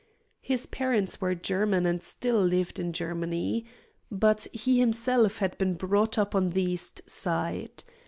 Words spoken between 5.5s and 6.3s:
been brought